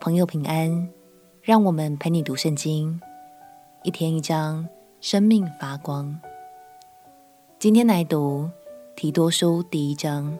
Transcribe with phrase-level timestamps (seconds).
[0.00, 0.88] 朋友平安，
[1.42, 2.98] 让我们陪你读圣经，
[3.82, 4.66] 一天一章，
[4.98, 6.18] 生命发光。
[7.58, 8.48] 今天来读
[8.96, 10.38] 提多书第一章。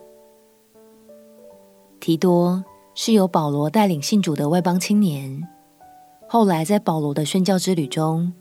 [2.00, 5.46] 提多是由保罗带领信主的外邦青年，
[6.26, 8.32] 后来在保罗的宣教之旅中，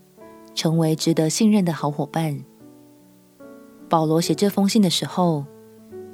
[0.54, 2.42] 成为值得信任的好伙伴。
[3.90, 5.44] 保罗写这封信的时候，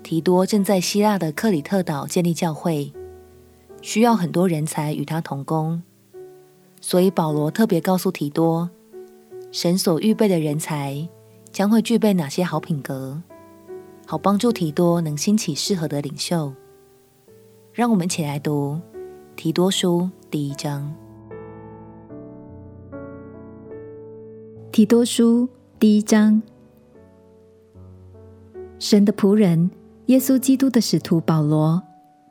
[0.03, 2.93] 提多正在希腊的克里特岛建立教会，
[3.87, 5.81] 需要很多人才与他同工，
[6.81, 8.69] 所以保罗特别告诉提多，
[9.53, 11.09] 神所预备的人才
[11.53, 13.23] 将会具备哪些好品格，
[14.05, 16.53] 好帮助提多能兴起适合的领袖。
[17.73, 18.81] 让我们一起来读
[19.37, 20.93] 提多书第一章。
[24.73, 26.43] 提多书第一章，
[28.81, 29.71] 神的仆人。
[30.07, 31.83] 耶稣基督的使徒保罗，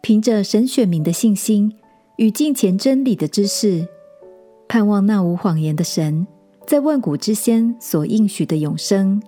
[0.06, 1.74] 凭着神选民的信心
[2.18, 3.88] 与近前真理的知识，
[4.68, 6.28] 盼望那无谎言的神
[6.68, 9.20] 在万古之先所应许的永生，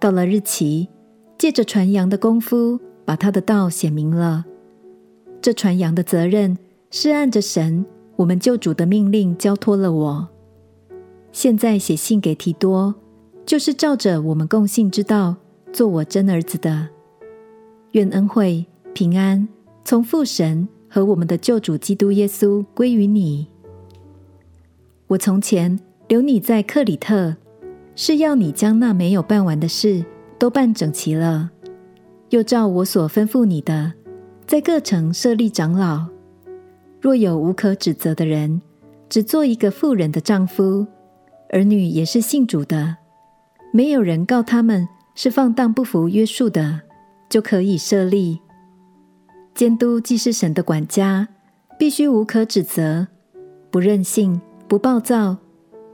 [0.00, 0.88] 到了日期，
[1.36, 4.46] 借着传扬的功夫，把他的道显明了。
[5.42, 6.56] 这传扬的责任
[6.90, 7.84] 是按着神
[8.16, 10.26] 我们救主的命令交托了我。
[11.32, 12.94] 现在写信给提多，
[13.44, 15.36] 就是照着我们共信之道，
[15.70, 16.88] 做我真儿子的。
[17.90, 19.46] 愿恩惠平安
[19.92, 23.46] 从父神和我们的救主基督耶稣归于你。
[25.06, 27.36] 我从前留你在克里特，
[27.94, 30.02] 是要你将那没有办完的事
[30.38, 31.50] 都办整齐了，
[32.30, 33.92] 又照我所吩咐你的，
[34.46, 36.06] 在各城设立长老。
[36.98, 38.62] 若有无可指责的人，
[39.10, 40.86] 只做一个妇人的丈夫，
[41.50, 42.96] 儿女也是信主的，
[43.74, 46.80] 没有人告他们是放荡不服约束的。
[47.28, 48.40] 就可以设立
[49.54, 51.28] 监督，既是神的管家，
[51.78, 53.06] 必须无可指责，
[53.70, 55.36] 不任性，不暴躁，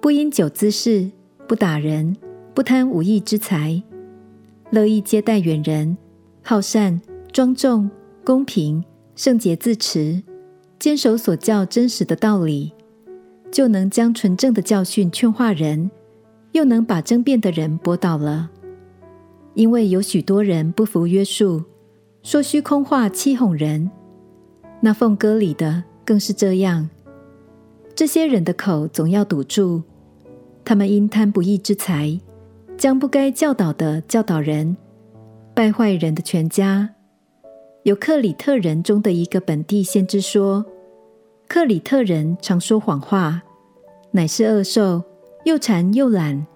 [0.00, 1.10] 不因酒滋事，
[1.46, 2.16] 不打人，
[2.54, 3.82] 不贪无义之财，
[4.70, 5.96] 乐意接待远人，
[6.42, 7.00] 好善，
[7.32, 7.90] 庄重，
[8.24, 8.84] 公平，
[9.16, 10.22] 圣洁自持，
[10.78, 12.72] 坚守所教真实的道理，
[13.50, 15.90] 就能将纯正的教训劝化人，
[16.52, 18.50] 又能把争辩的人驳倒了。
[19.54, 21.64] 因为有许多人不服约束，
[22.28, 23.90] 说虚空话欺哄人，
[24.82, 26.90] 那奉歌里的更是这样。
[27.94, 29.82] 这些人的口总要堵住，
[30.62, 32.20] 他们因贪不义之财，
[32.76, 34.76] 将不该教导的教导人，
[35.54, 36.90] 败坏人的全家。
[37.84, 40.66] 有克里特人中的一个本地先知说
[41.48, 43.40] ：“克里特人常说谎话，
[44.10, 45.02] 乃是恶兽，
[45.46, 46.46] 又馋又懒。”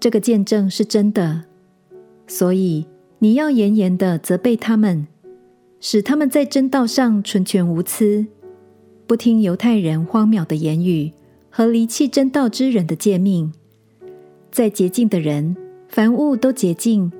[0.00, 1.44] 这个见证是真的。
[2.26, 2.84] 所以
[3.22, 5.06] 你要严严的责备他们，
[5.78, 8.26] 使他们在真道上纯全无疵，
[9.06, 11.12] 不听犹太人荒谬的言语
[11.48, 13.52] 和离弃真道之人的诫命。
[14.50, 15.56] 在洁净的人，
[15.86, 17.12] 凡物都洁净；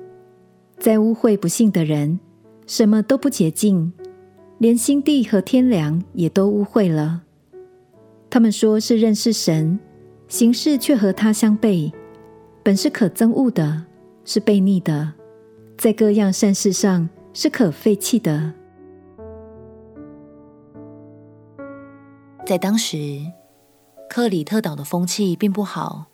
[0.77, 2.19] 在污秽不信的人，
[2.67, 3.93] 什么都不洁净，
[4.57, 7.21] 连心地和天良也都污秽了。
[8.29, 9.79] 他们说是认识神，
[10.27, 11.93] 行事却和他相悖，
[12.61, 13.85] 本是可憎恶的。
[14.25, 15.13] 是悖逆的，
[15.83, 18.53] 在各样善事上是可废弃的。
[22.45, 23.19] 在当时，
[24.09, 26.05] 克里特岛的风气并不好，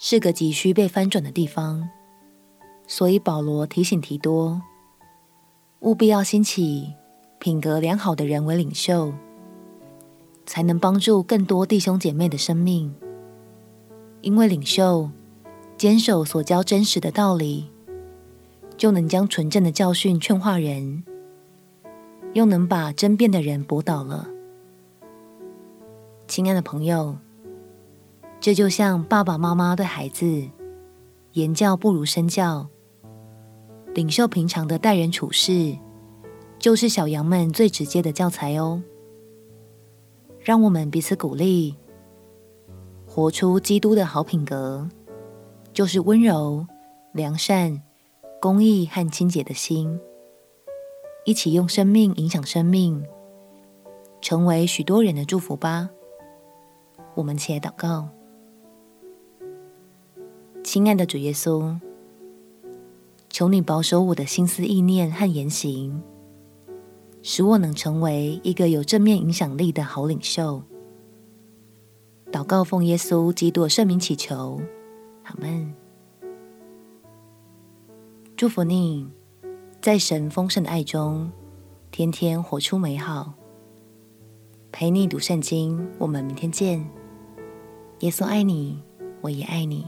[0.00, 1.88] 是个急需被翻转的地方，
[2.88, 4.60] 所以保罗提醒提多，
[5.78, 6.92] 务必要兴起
[7.38, 9.12] 品格良好的人为领袖，
[10.44, 12.92] 才能帮助更多弟兄姐妹的生命，
[14.22, 15.08] 因为领袖。
[15.78, 17.71] 坚守所教真实的道理，
[18.76, 21.04] 就能将纯正的教训劝化人，
[22.32, 24.28] 又能把争辩的人驳倒了。
[26.26, 27.16] 亲爱的朋友，
[28.40, 30.48] 这就像爸爸妈妈对孩子
[31.32, 32.68] 言教不如身教，
[33.94, 35.76] 领袖平常的待人处事，
[36.58, 38.82] 就是小羊们最直接的教材哦。
[40.40, 41.76] 让我们彼此鼓励，
[43.06, 44.88] 活出基督的好品格。
[45.74, 46.66] 就是温柔、
[47.12, 47.80] 良善、
[48.42, 50.00] 公益和清洁的心，
[51.24, 53.00] 一起用生命影响生命，
[54.20, 55.88] 成为许多人的祝福吧。
[57.14, 58.08] 我们起来祷告，
[60.64, 61.78] 亲爱的主耶稣，
[63.30, 66.02] 求你保守我的心思意念和言行，
[67.22, 70.60] 使我能成为一个有正面影响力的好领袖。
[72.32, 74.60] 祷告奉耶稣基督圣名祈求，
[75.22, 75.72] 阿门。
[78.42, 79.08] 祝福你，
[79.80, 81.30] 在神丰盛的爱中，
[81.92, 83.34] 天天活出美好。
[84.72, 86.84] 陪你读圣经，我们明天见。
[88.00, 88.82] 耶稣爱你，
[89.20, 89.86] 我也爱你。